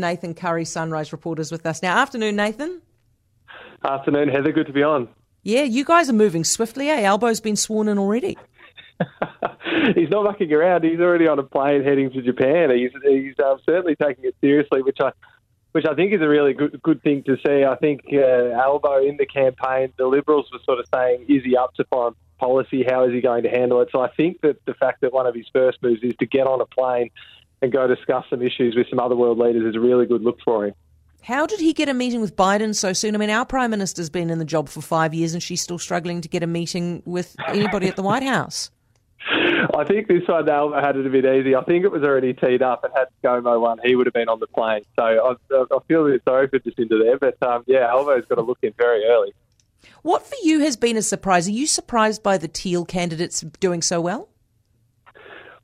[0.00, 1.98] Nathan Curry, Sunrise Reporters, with us now.
[1.98, 2.82] Afternoon, Nathan.
[3.84, 4.52] Afternoon, Heather.
[4.52, 5.08] Good to be on.
[5.42, 7.02] Yeah, you guys are moving swiftly, eh?
[7.02, 8.36] Albo's been sworn in already.
[9.94, 10.84] he's not mucking around.
[10.84, 12.70] He's already on a plane heading to Japan.
[12.70, 15.12] He's he's um, certainly taking it seriously, which I
[15.72, 17.64] which I think is a really good good thing to see.
[17.64, 21.56] I think uh, Albo in the campaign, the Liberals were sort of saying, "Is he
[21.56, 22.84] up to foreign policy?
[22.86, 25.26] How is he going to handle it?" So I think that the fact that one
[25.26, 27.10] of his first moves is to get on a plane
[27.62, 30.38] and go discuss some issues with some other world leaders is a really good look
[30.44, 30.74] for him.
[31.22, 33.14] How did he get a meeting with Biden so soon?
[33.14, 35.78] I mean, our Prime Minister's been in the job for five years and she's still
[35.78, 38.70] struggling to get a meeting with anybody at the White House.
[39.74, 41.54] I think this one Albo had it a bit easy.
[41.54, 44.28] I think it was already teed up, and had ScoMo won, he would have been
[44.28, 44.82] on the plane.
[44.98, 48.58] So I, I feel sorry for Jacinda there, but um, yeah, Albo's got to look
[48.62, 49.34] in very early.
[50.02, 51.48] What for you has been a surprise?
[51.48, 54.28] Are you surprised by the Teal candidates doing so well?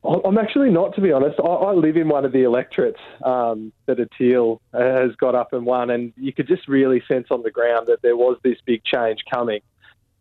[0.05, 1.39] I'm actually not, to be honest.
[1.41, 5.53] I, I live in one of the electorates um, that a Teal has got up
[5.53, 8.59] and won, and you could just really sense on the ground that there was this
[8.65, 9.61] big change coming.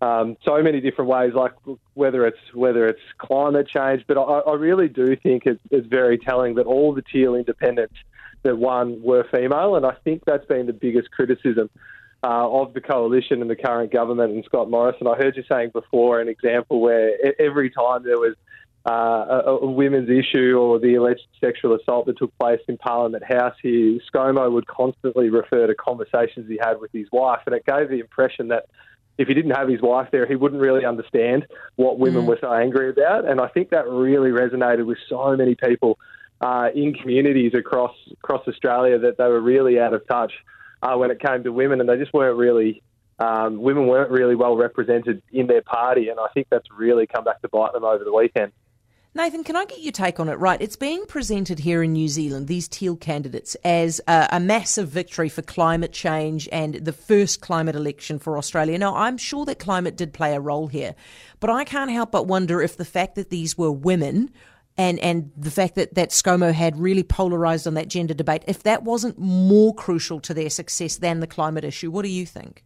[0.02, 1.54] Um, so many different ways, like
[1.94, 6.17] whether it's whether it's climate change, but I, I really do think it's, it's very
[6.17, 7.95] telling that all the Teal independents
[8.44, 11.70] that won were female, and I think that's been the biggest criticism
[12.23, 15.08] uh, of the coalition and the current government and Scott Morrison.
[15.08, 18.36] I heard you saying before an example where every time there was
[18.88, 23.23] uh, a, a, women's issue or the alleged sexual assault that took place in Parliament
[23.23, 27.66] House here, ScoMo would constantly refer to conversations he had with his wife, and it
[27.66, 28.66] gave the impression that
[29.17, 32.27] if he didn't have his wife there, he wouldn't really understand what women mm.
[32.27, 33.27] were so angry about.
[33.27, 35.97] And I think that really resonated with so many people
[36.42, 40.33] uh, in communities across across Australia that they were really out of touch
[40.83, 42.83] uh, when it came to women, and they just weren't really
[43.17, 46.09] um, women weren't really well represented in their party.
[46.09, 48.52] And I think that's really come back to bite them over the weekend.
[49.17, 50.33] Nathan, can I get your take on it?
[50.39, 54.89] Right, it's being presented here in New Zealand, these teal candidates, as a, a, massive
[54.89, 58.77] victory for climate change and the first climate election for Australia.
[58.77, 60.95] Now, I'm sure that climate did play a role here,
[61.39, 64.31] but I can't help but wonder if the fact that these were women
[64.77, 68.64] and, and the fact that, that ScoMo had really polarised on that gender debate, if
[68.64, 71.89] that wasn't more crucial to their success than the climate issue.
[71.89, 72.65] What do you think?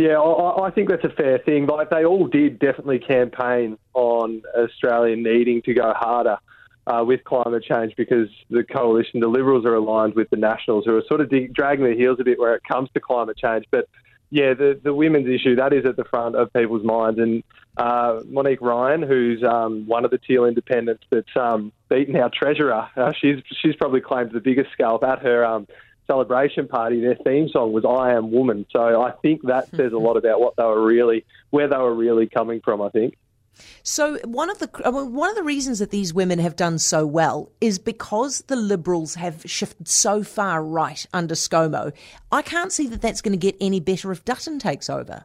[0.00, 1.66] Yeah, I, I think that's a fair thing.
[1.66, 6.38] Like they all did definitely campaign on Australia needing to go harder
[6.86, 10.96] uh, with climate change because the coalition, the Liberals, are aligned with the Nationals, who
[10.96, 13.66] are sort of dragging their heels a bit where it comes to climate change.
[13.70, 13.90] But
[14.30, 17.42] yeah, the the women's issue that is at the front of people's minds, and
[17.76, 22.88] uh, Monique Ryan, who's um, one of the Teal Independents that's um, beaten our treasurer,
[22.96, 25.66] uh, she's she's probably claimed the biggest scalp at her um,
[26.10, 29.76] celebration party, their theme song was "I Am Woman." So I think that hmm.
[29.76, 32.82] says a lot about what they were really, where they were really coming from.
[32.82, 33.16] I think.
[33.82, 37.50] So one of the one of the reasons that these women have done so well
[37.60, 41.92] is because the Liberals have shifted so far right under ScoMo.
[42.32, 45.24] I can't see that that's going to get any better if Dutton takes over.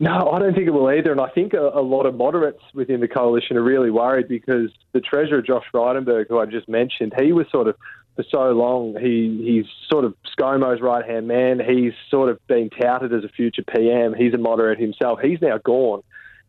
[0.00, 1.12] No, I don't think it will either.
[1.12, 4.70] And I think a, a, lot of moderates within the coalition are really worried because
[4.92, 7.76] the Treasurer, Josh Frydenberg, who I just mentioned, he was sort of
[8.16, 8.96] for so long.
[9.00, 11.60] He he's sort of ScoMo's right hand man.
[11.60, 14.14] He's sort of been touted as a future PM.
[14.14, 15.20] He's a moderate himself.
[15.20, 16.02] He's now gone,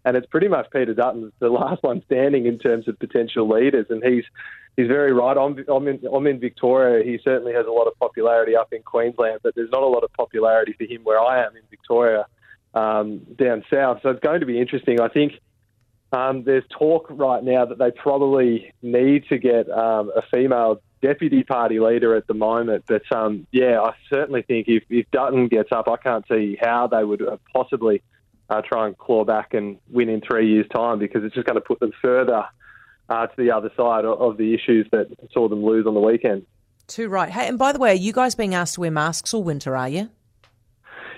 [0.05, 3.85] and it's pretty much Peter Dutton, the last one standing in terms of potential leaders.
[3.89, 4.25] And he's
[4.75, 5.37] he's very right.
[5.37, 7.03] I'm I'm in, I'm in Victoria.
[7.03, 10.03] He certainly has a lot of popularity up in Queensland, but there's not a lot
[10.03, 12.25] of popularity for him where I am in Victoria,
[12.73, 13.99] um, down south.
[14.03, 14.99] So it's going to be interesting.
[14.99, 15.33] I think.
[16.11, 21.43] Um, there's talk right now that they probably need to get um, a female deputy
[21.43, 22.85] party leader at the moment.
[22.87, 26.87] But um, yeah, I certainly think if, if Dutton gets up, I can't see how
[26.87, 28.01] they would uh, possibly
[28.49, 31.55] uh, try and claw back and win in three years' time because it's just going
[31.55, 32.45] to put them further
[33.09, 35.99] uh, to the other side of, of the issues that saw them lose on the
[35.99, 36.45] weekend.
[36.87, 37.29] Too right.
[37.29, 39.75] Hey, and by the way, are you guys being asked to wear masks all winter?
[39.75, 40.09] Are you?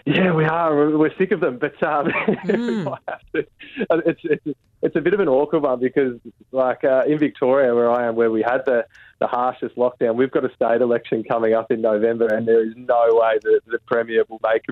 [0.06, 0.98] Yeah, we are.
[0.98, 2.08] We're sick of them, but um,
[2.46, 2.98] mm.
[3.34, 6.20] it's, it's it's a bit of an awkward one because,
[6.52, 8.86] like uh, in Victoria, where I am, where we had the
[9.20, 12.74] the harshest lockdown, we've got a state election coming up in November, and there is
[12.76, 14.64] no way that the premier will make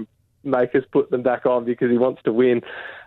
[0.44, 2.62] make us put them back on because he wants to win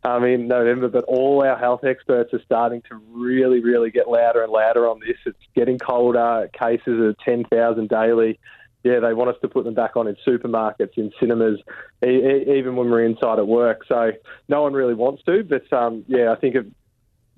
[0.04, 0.88] um, in November.
[0.88, 5.00] But all our health experts are starting to really, really get louder and louder on
[5.00, 5.18] this.
[5.26, 6.48] It's getting colder.
[6.58, 8.38] Cases are 10,000 daily
[8.86, 11.58] yeah, they want us to put them back on in supermarkets, in cinemas,
[12.06, 13.80] e- even when we're inside at work.
[13.88, 14.12] So
[14.48, 16.54] no one really wants to, but um, yeah, I think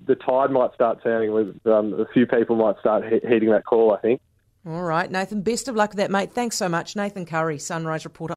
[0.05, 1.33] the tide might start turning.
[1.33, 3.93] With um, a few people might start he- heeding that call.
[3.93, 4.21] I think.
[4.65, 5.41] All right, Nathan.
[5.41, 6.33] Best of luck with that, mate.
[6.33, 8.35] Thanks so much, Nathan Curry, Sunrise Reporter.